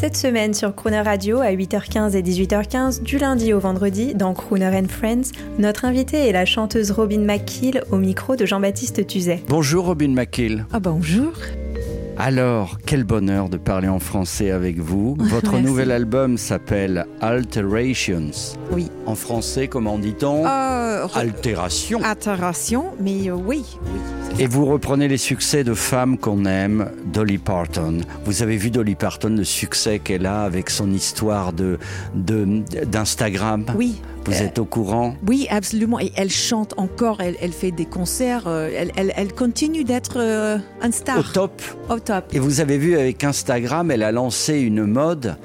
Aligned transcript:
Cette 0.00 0.16
semaine 0.16 0.54
sur 0.54 0.76
Crooner 0.76 1.00
Radio 1.00 1.40
à 1.40 1.50
8h15 1.50 2.14
et 2.14 2.22
18h15 2.22 3.02
du 3.02 3.18
lundi 3.18 3.52
au 3.52 3.58
vendredi 3.58 4.14
dans 4.14 4.32
Crooner 4.32 4.70
and 4.78 4.86
Friends, 4.88 5.32
notre 5.58 5.86
invitée 5.86 6.28
est 6.28 6.32
la 6.32 6.44
chanteuse 6.44 6.92
Robin 6.92 7.18
McKeel 7.18 7.82
au 7.90 7.96
micro 7.96 8.36
de 8.36 8.46
Jean-Baptiste 8.46 9.08
Tuzet. 9.08 9.42
Bonjour 9.48 9.86
Robin 9.86 10.10
McKill. 10.10 10.66
Ah 10.72 10.78
bonjour. 10.78 11.32
Alors, 12.20 12.78
quel 12.84 13.04
bonheur 13.04 13.48
de 13.48 13.56
parler 13.58 13.86
en 13.86 14.00
français 14.00 14.50
avec 14.50 14.78
vous. 14.80 15.14
Votre 15.20 15.52
Merci. 15.52 15.66
nouvel 15.66 15.92
album 15.92 16.36
s'appelle 16.36 17.06
Alterations. 17.20 18.30
Oui. 18.72 18.90
En 19.06 19.14
français, 19.14 19.68
comment 19.68 19.98
dit-on? 19.98 20.44
Euh, 20.44 21.06
Altération. 21.14 22.00
Altération, 22.02 22.86
mais 23.00 23.30
euh, 23.30 23.34
oui, 23.34 23.64
oui. 23.84 24.00
Et 24.40 24.46
vous 24.46 24.66
reprenez 24.66 25.06
les 25.06 25.16
succès 25.16 25.62
de 25.62 25.74
femmes 25.74 26.18
qu'on 26.18 26.44
aime, 26.44 26.90
Dolly 27.06 27.38
Parton. 27.38 27.98
Vous 28.24 28.42
avez 28.42 28.56
vu 28.56 28.70
Dolly 28.70 28.94
Parton, 28.96 29.30
le 29.36 29.44
succès 29.44 30.00
qu'elle 30.00 30.26
a 30.26 30.42
avec 30.42 30.70
son 30.70 30.90
histoire 30.92 31.52
de- 31.52 31.78
d'Instagram? 32.14 33.64
Oui, 33.76 34.00
Vous 34.28 34.42
êtes 34.42 34.58
au 34.58 34.64
courant? 34.64 35.14
Oui, 35.26 35.46
absolument. 35.50 35.98
Et 36.00 36.12
elle 36.16 36.30
chante 36.30 36.74
encore, 36.76 37.20
elle, 37.20 37.36
elle 37.40 37.52
fait 37.52 37.70
des 37.70 37.86
concerts, 37.86 38.46
euh, 38.46 38.70
elle, 38.74 38.92
elle, 38.96 39.12
elle 39.16 39.32
continue 39.32 39.84
d'être 39.84 40.18
euh, 40.18 40.58
un 40.82 40.90
star. 40.90 41.18
Au 41.18 41.22
top. 41.22 41.62
Au 41.88 41.98
top. 41.98 42.24
Et 42.32 42.38
vous 42.38 42.60
avez 42.60 42.78
vu 42.78 42.96
avec 42.96 43.24
Instagram, 43.24 43.90
elle 43.90 44.02
a 44.02 44.12
lancé 44.12 44.60
une 44.60 44.84
mode, 44.84 45.36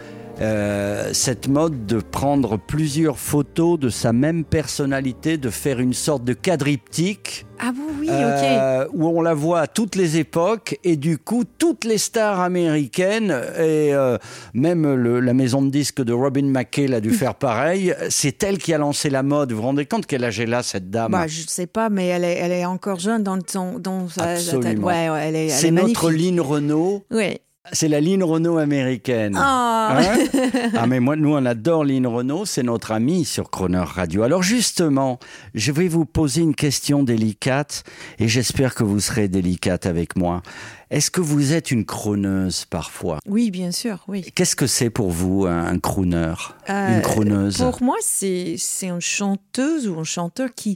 euh, 0.44 1.10
cette 1.14 1.48
mode 1.48 1.86
de 1.86 2.00
prendre 2.00 2.58
plusieurs 2.58 3.18
photos 3.18 3.80
de 3.80 3.90
sa 3.90 4.14
même 4.14 4.44
personnalité, 4.44 5.38
de 5.38 5.50
faire 5.50 5.80
une 5.80 5.94
sorte 5.94 6.24
de 6.24 6.34
quadriptyque 6.34 7.46
Ah 7.60 7.72
oui, 8.00 8.08
ok. 8.10 8.14
euh, 8.14 8.86
où 8.94 9.08
on 9.08 9.22
la 9.22 9.34
voit 9.34 9.62
à 9.62 9.68
toutes 9.68 9.96
les 9.96 10.18
époques 10.18 10.78
et 10.84 10.96
du 10.98 11.18
coup 11.18 11.44
toutes 11.58 11.86
les 11.86 11.98
stars 11.98 12.40
américaines 12.42 13.32
et 13.58 13.94
euh, 13.94 14.18
même 14.54 14.94
le- 14.94 15.20
la 15.20 15.34
maison 15.34 15.62
de 15.62 15.70
disques 15.70 16.04
de 16.04 16.14
Robin 16.14 16.44
McKay 16.46 16.94
a 16.94 17.00
dû 17.00 17.12
faire 17.12 17.36
pareil. 17.36 17.94
C'est 18.10 18.44
elle 18.44 18.58
qui 18.58 18.74
a 18.74 18.78
lancé 18.78 19.10
la 19.10 19.24
mode. 19.24 19.52
Vous 19.52 19.58
vous 19.58 19.64
rendez 19.64 19.86
compte 19.86 20.06
quel 20.06 20.24
âge 20.24 20.40
elle 20.40 20.54
a 20.54 20.64
cette 20.64 20.90
dame 20.90 21.12
Bah, 21.12 21.28
je 21.28 21.42
sais 21.48 21.68
pas, 21.68 21.90
mais 21.90 22.08
elle 22.08 22.24
est, 22.26 22.36
elle 22.38 22.52
est 22.52 22.66
encore 22.66 23.00
jeune 23.00 23.24
dans, 23.24 23.40
son, 23.48 23.80
dans 23.80 24.10
sa, 24.10 24.24
tête. 24.24 24.38
Absolument. 24.40 24.88
Ouais, 24.88 25.10
ouais, 25.10 25.22
elle 25.28 25.36
est, 25.36 25.46
elle 25.48 25.52
C'est 25.52 25.68
est 25.68 25.72
notre 25.72 26.12
ligne 26.12 26.42
Renault. 26.42 27.04
Oui. 27.12 27.38
C'est 27.72 27.88
la 27.88 28.02
ligne 28.02 28.24
Renault 28.26 28.58
américaine. 28.58 29.38
Ah. 29.38 29.98
Hein 29.98 30.18
ah 30.76 30.86
mais 30.86 31.00
moi, 31.00 31.16
nous 31.16 31.34
on 31.34 31.46
adore 31.46 31.86
Lynn 31.86 32.06
Renault, 32.06 32.44
c'est 32.46 32.62
notre 32.62 32.92
ami 32.92 33.24
sur 33.24 33.50
Croner 33.50 33.86
Radio. 33.86 34.24
Alors 34.24 34.44
justement, 34.44 35.18
je 35.54 35.72
vais 35.72 35.88
vous 35.88 36.04
poser 36.04 36.42
une 36.42 36.56
question 36.56 37.04
délicate 37.04 37.86
et 38.20 38.28
j'espère 38.28 38.76
que 38.76 38.84
vous 38.84 39.00
serez 39.00 39.30
délicate 39.30 39.86
avec 39.86 40.18
moi. 40.18 40.42
Est-ce 40.90 41.10
que 41.10 41.22
vous 41.22 41.54
êtes 41.54 41.72
une 41.72 41.86
croneuse 41.86 42.66
parfois? 42.66 43.20
Oui, 43.28 43.50
bien 43.50 43.72
sûr, 43.72 44.04
oui. 44.10 44.24
Qu'est-ce 44.36 44.58
que 44.58 44.68
c'est 44.68 44.90
pour 44.90 45.12
vous 45.12 45.46
un, 45.46 45.66
un 45.68 45.80
crooner? 45.80 46.34
Euh, 46.70 46.96
Une 46.98 47.02
croneuse 47.02 47.60
Pour 47.60 47.82
moi, 47.82 47.96
c'est 48.02 48.56
c'est 48.58 48.90
une 48.90 49.00
chanteuse 49.00 49.88
ou 49.88 49.98
un 49.98 50.04
chanteur 50.04 50.50
qui, 50.54 50.76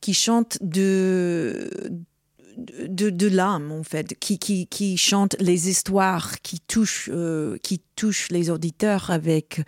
qui 0.00 0.12
chante 0.12 0.58
de, 0.60 1.70
de, 2.56 3.10
de 3.10 3.28
l'âme, 3.28 3.70
en 3.72 3.82
fait, 3.82 4.18
qui, 4.18 4.38
qui, 4.38 4.66
qui 4.66 4.96
chante 4.96 5.36
les 5.40 5.68
histoires, 5.68 6.40
qui 6.42 6.60
touche, 6.60 7.10
euh, 7.12 7.56
qui 7.62 7.80
les 8.30 8.50
auditeurs 8.50 9.10
avec 9.10 9.60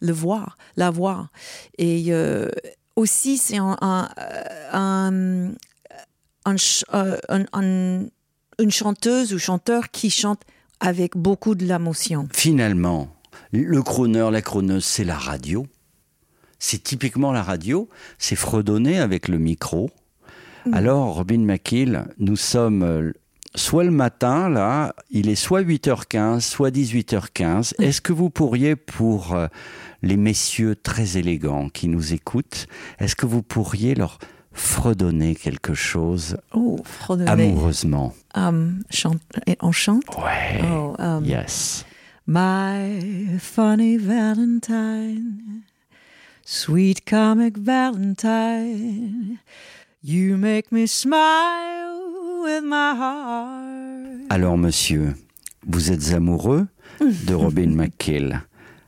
le 0.00 0.12
voix, 0.12 0.56
la 0.76 0.90
voix. 0.90 1.30
Et 1.78 2.06
euh, 2.10 2.48
aussi, 2.94 3.36
c'est 3.38 3.58
ch- 6.58 6.84
euh, 6.94 7.16
un- 7.28 7.46
un- 7.52 8.06
une 8.58 8.70
chanteuse 8.70 9.34
ou 9.34 9.38
chanteur 9.38 9.90
qui 9.90 10.10
chante 10.10 10.42
avec 10.80 11.16
beaucoup 11.16 11.54
de 11.54 11.64
l'émotion. 11.64 12.28
Finalement, 12.32 13.08
le 13.52 13.82
crooner, 13.82 14.28
la 14.30 14.42
croneuse, 14.42 14.84
c'est 14.84 15.04
la 15.04 15.16
radio. 15.18 15.66
C'est 16.58 16.82
typiquement 16.82 17.32
la 17.32 17.42
radio. 17.42 17.88
C'est 18.18 18.36
fredonner 18.36 18.98
avec 18.98 19.28
le 19.28 19.38
micro. 19.38 19.90
Alors, 20.72 21.14
Robin 21.16 21.38
McKill, 21.40 22.04
nous 22.18 22.36
sommes 22.36 22.82
euh, 22.82 23.12
soit 23.54 23.84
le 23.84 23.90
matin, 23.90 24.48
là, 24.48 24.94
il 25.10 25.28
est 25.28 25.34
soit 25.36 25.62
8h15, 25.62 26.40
soit 26.40 26.70
18h15. 26.70 27.74
Est-ce 27.80 28.00
que 28.00 28.12
vous 28.12 28.30
pourriez, 28.30 28.76
pour 28.76 29.34
euh, 29.34 29.46
les 30.02 30.16
messieurs 30.16 30.74
très 30.76 31.16
élégants 31.18 31.68
qui 31.68 31.88
nous 31.88 32.12
écoutent, 32.12 32.66
est-ce 32.98 33.14
que 33.16 33.26
vous 33.26 33.42
pourriez 33.42 33.94
leur 33.94 34.18
fredonner 34.52 35.34
quelque 35.34 35.74
chose 35.74 36.36
Oh, 36.54 36.78
fredonner. 36.84 37.30
amoureusement? 37.30 38.12
Um, 38.34 38.82
chante, 38.90 39.20
on 39.60 39.72
chante? 39.72 40.04
Ouais. 40.18 40.62
Oh, 40.64 40.94
um, 40.98 41.24
Yes. 41.24 41.84
My 42.26 43.38
funny 43.38 43.98
Valentine, 43.98 45.62
sweet 46.44 47.04
comic 47.08 47.56
Valentine, 47.56 49.38
you 50.08 50.36
make 50.36 50.70
me 50.70 50.86
smile 50.86 52.00
with 52.44 52.62
my 52.62 52.94
heart. 52.96 54.26
Alors, 54.30 54.56
monsieur, 54.56 55.14
vous 55.66 55.90
êtes 55.90 56.12
amoureux 56.12 56.66
de 57.00 57.34
Robin 57.34 57.68
McKill. 57.74 58.42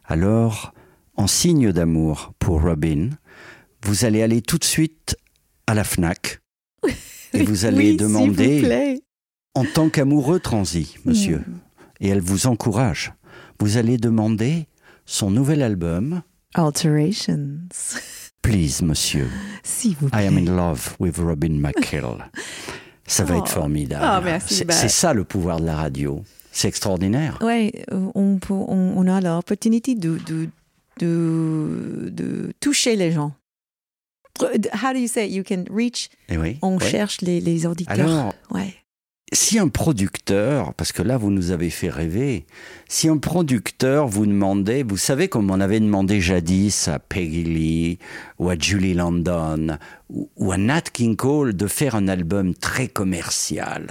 Alors, 0.04 0.72
en 1.16 1.26
signe 1.26 1.72
d'amour 1.72 2.32
pour 2.38 2.62
Robin, 2.62 3.10
vous 3.82 4.04
allez 4.04 4.22
aller 4.22 4.42
tout 4.42 4.58
de 4.58 4.64
suite 4.64 5.16
à 5.66 5.74
la 5.74 5.84
FNAC 5.84 6.40
et 7.34 7.42
vous 7.42 7.64
allez 7.64 7.76
Oui, 7.78 7.84
s'il 7.84 7.92
vous 7.92 8.08
demander, 8.08 8.60
plaît. 8.62 9.00
en 9.54 9.64
tant 9.64 9.90
qu'amoureux 9.90 10.40
transi, 10.40 10.96
monsieur, 11.04 11.42
et 12.00 12.08
elle 12.08 12.20
vous 12.20 12.46
encourage, 12.46 13.12
vous 13.60 13.76
allez 13.76 13.98
demander 13.98 14.66
son 15.04 15.30
nouvel 15.30 15.62
album, 15.62 16.22
Alterations. 16.54 17.58
Please, 18.50 18.82
monsieur, 18.82 19.28
S'il 19.62 19.94
vous 19.96 20.08
I 20.14 20.24
am 20.26 20.38
in 20.38 20.44
love 20.56 20.96
with 20.98 21.18
Robin 21.18 21.50
McKill. 21.60 22.24
Ça 23.06 23.24
va 23.24 23.34
Oh. 23.36 23.38
être 23.40 23.48
formidable. 23.50 24.04
Oh, 24.06 24.24
merci, 24.24 24.54
C'est 24.54 24.64
bah. 24.64 24.72
c'est 24.74 24.88
ça 24.88 25.12
le 25.12 25.24
pouvoir 25.24 25.60
de 25.60 25.66
la 25.66 25.76
radio. 25.76 26.22
C'est 26.50 26.68
extraordinaire. 26.68 27.38
Ouais, 27.42 27.72
euh, 27.92 28.10
on, 28.14 28.38
on, 28.50 28.54
on 28.96 29.06
a 29.06 29.20
l'opportunité 29.20 29.94
de, 29.94 30.18
de, 30.26 30.48
de, 30.98 32.08
de 32.10 32.52
toucher 32.60 32.96
les 32.96 33.12
gens. 33.12 33.32
How 34.40 34.92
do 34.94 34.98
you 34.98 35.08
say? 35.08 35.28
You 35.28 35.42
can 35.46 35.64
reach? 35.70 36.08
Eh 36.28 36.38
oui. 36.38 36.58
On 36.62 36.78
ouais. 36.78 36.90
cherche 36.90 37.20
les, 37.22 37.40
les 37.40 37.66
auditeurs. 37.66 37.98
Alors, 37.98 38.34
ouais. 38.52 38.74
Si 39.32 39.58
un 39.58 39.68
producteur, 39.68 40.72
parce 40.74 40.92
que 40.92 41.02
là 41.02 41.16
vous 41.18 41.30
nous 41.30 41.50
avez 41.50 41.70
fait 41.70 41.90
rêver, 41.90 42.46
si 42.88 43.08
un 43.08 43.18
producteur 43.18 44.08
vous 44.08 44.24
demandait, 44.24 44.82
vous 44.82 44.96
savez 44.96 45.28
comme 45.28 45.50
on 45.50 45.60
avait 45.60 45.80
demandé 45.80 46.20
jadis 46.20 46.88
à 46.88 46.98
Peggy 46.98 47.44
Lee 47.44 47.98
ou 48.38 48.48
à 48.48 48.58
Julie 48.58 48.94
London 48.94 49.76
ou, 50.08 50.30
ou 50.36 50.52
à 50.52 50.56
Nat 50.56 50.80
King 50.92 51.16
Cole 51.16 51.54
de 51.54 51.66
faire 51.66 51.94
un 51.94 52.08
album 52.08 52.54
très 52.54 52.88
commercial, 52.88 53.88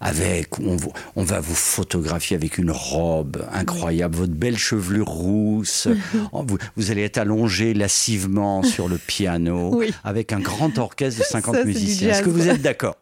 avec 0.00 0.60
on, 0.60 1.24
va 1.24 1.40
vous 1.40 1.54
photographier 1.54 2.36
avec 2.36 2.56
une 2.58 2.70
robe 2.70 3.44
incroyable, 3.52 4.16
votre 4.16 4.34
belle 4.34 4.58
chevelure 4.58 5.08
rousse, 5.08 5.88
Oh, 6.32 6.44
vous, 6.46 6.58
vous 6.76 6.90
allez 6.92 7.02
être 7.02 7.18
allongé 7.18 7.74
lascivement 7.74 8.62
sur 8.62 8.88
le 8.88 8.98
piano, 8.98 9.70
Oui. 9.74 9.92
avec 10.04 10.32
un 10.32 10.40
grand 10.40 10.78
orchestre 10.78 11.20
de 11.20 11.24
50 11.24 11.54
Ça, 11.54 11.60
c'est 11.60 11.66
du 11.66 11.72
musiciens. 11.72 12.10
Est-ce 12.10 12.22
que 12.22 12.30
vous 12.30 12.48
êtes 12.48 12.62
d'accord? 12.62 12.96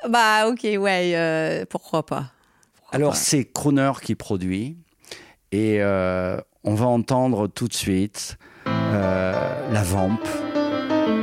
Bah, 0.08 0.48
ok, 0.48 0.60
ouais, 0.62 1.12
euh, 1.14 1.64
pourquoi 1.68 2.04
pas. 2.06 2.26
Pourquoi 2.76 2.96
Alors 2.96 3.16
c'est 3.16 3.44
Croner 3.44 3.92
qui 4.02 4.14
produit 4.14 4.76
et 5.50 5.78
euh, 5.80 6.38
on 6.64 6.74
va 6.74 6.86
entendre 6.86 7.46
tout 7.48 7.68
de 7.68 7.74
suite 7.74 8.36
euh, 8.66 9.72
la 9.72 9.82
vampe, 9.82 10.26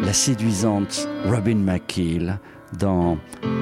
la 0.04 0.14
séduisante 0.14 1.08
Robin 1.26 1.56
McKeel 1.56 2.40
dans 2.80 3.18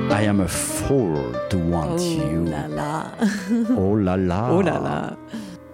I 0.10 0.26
Am 0.28 0.42
a 0.42 0.48
Fool 0.48 1.18
to 1.50 1.58
Want 1.58 1.98
Oh 1.98 2.02
You. 2.02 2.46
là 2.46 2.68
là. 2.68 3.12
Oh 3.78 3.96
là 3.96 4.18
là. 4.18 4.50
Oh 4.52 4.62
là 4.62 4.80
là. 4.80 5.18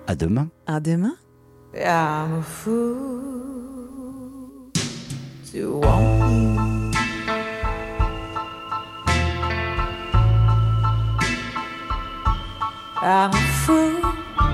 À 0.08 0.16
demain. 0.16 0.50
À 0.68 0.80
demain. 0.80 1.16
I'm 1.76 2.40
a 2.40 2.42
fool 2.42 3.20
to 5.54 5.80
want 5.80 6.56
you. 6.56 6.69
I'm 13.02 13.32
a 13.34 13.38
fool 13.64 14.02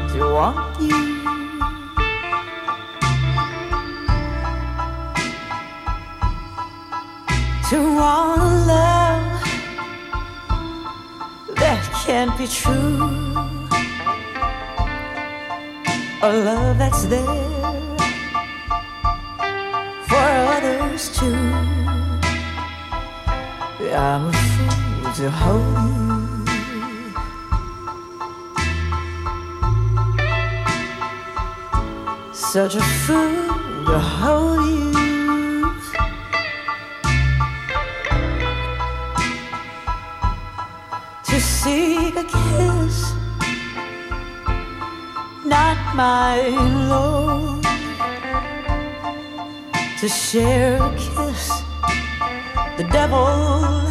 to 0.09 0.19
want 0.31 0.79
you. 0.79 1.15
to 7.69 7.77
want 7.95 8.41
a 8.41 8.45
love 8.67 9.41
that 11.55 11.81
can't 12.05 12.37
be 12.37 12.45
true. 12.45 13.01
A 16.21 16.31
love 16.31 16.77
that's 16.77 17.05
there 17.05 17.25
for 20.07 20.27
others 20.55 21.09
too. 21.17 21.33
I'm 23.91 24.27
a 24.27 24.33
fool 24.33 25.13
to 25.13 25.31
hold 25.31 26.09
you. 26.09 26.14
Such 32.55 32.75
a 32.75 32.81
fool 33.03 33.85
to 33.85 33.99
hold 33.99 34.63
you. 34.63 34.93
To 41.25 41.41
seek 41.41 42.15
a 42.15 42.23
kiss, 42.23 43.13
not 45.43 45.77
my 45.95 46.47
Lord. 46.87 47.65
To 49.99 50.07
share 50.07 50.81
a 50.81 50.95
kiss 50.95 51.49
the 52.77 52.87
devil 52.89 53.84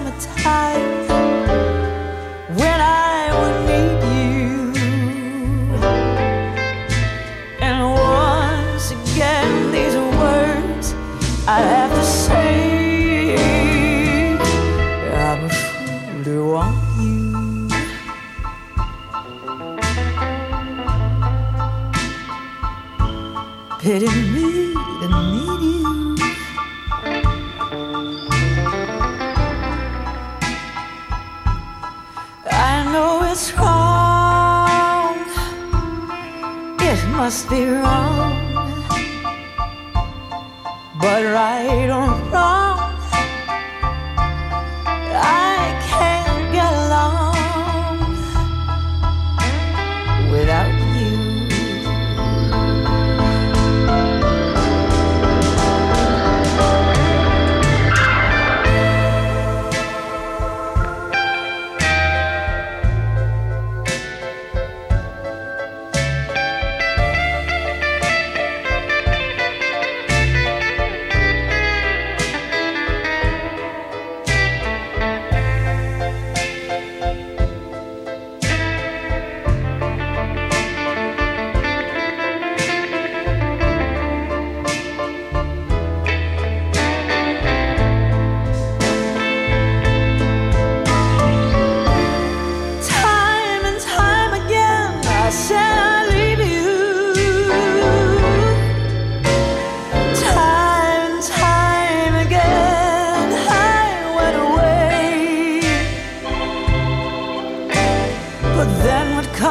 summertime 0.00 1.09
It's 33.32 33.56
wrong. 33.56 35.14
It 36.80 37.00
must 37.10 37.48
be 37.48 37.64
wrong. 37.64 38.34
But 41.00 41.22
right 41.38 41.88
or 41.90 42.19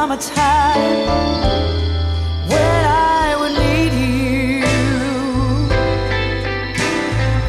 when 0.10 0.18
I 2.58 3.36
would 3.40 3.54
need 3.54 3.94
you. 3.94 4.66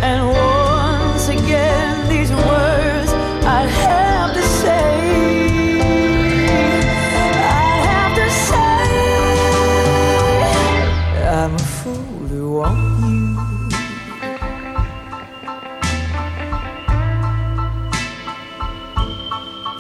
And 0.02 0.28
once 0.28 1.28
again, 1.28 2.06
these 2.10 2.30
words 2.30 3.12
I'd 3.54 3.70
have 3.86 4.34
to 4.34 4.42
say. 4.42 4.88
I 7.32 7.72
have 7.88 8.14
to 8.20 8.28
say, 8.48 8.84
I'm 11.28 11.54
a 11.54 11.58
fool 11.58 12.28
to 12.28 12.40
want 12.56 12.78
you. 13.08 13.38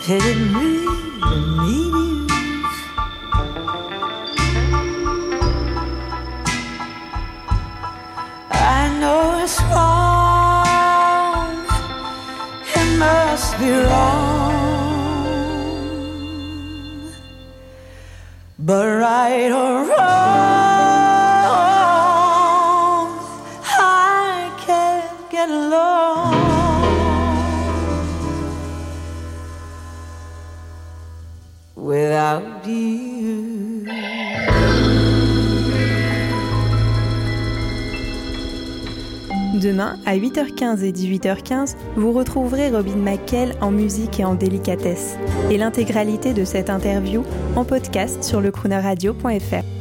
Pity 0.06 0.34
me 0.54 0.70
to 1.28 1.36
But 18.62 18.86
right 18.88 19.50
or 19.50 19.88
wrong, 19.88 19.99
Demain, 39.54 39.98
à 40.06 40.16
8h15 40.16 40.84
et 40.84 40.92
18h15, 40.92 41.74
vous 41.96 42.12
retrouverez 42.12 42.70
Robin 42.70 42.96
McKell 42.96 43.54
en 43.60 43.72
musique 43.72 44.20
et 44.20 44.24
en 44.24 44.34
délicatesse. 44.34 45.16
Et 45.50 45.58
l'intégralité 45.58 46.32
de 46.32 46.44
cette 46.44 46.70
interview 46.70 47.24
en 47.56 47.64
podcast 47.64 48.22
sur 48.22 48.40
lecroonerradio.fr. 48.40 49.79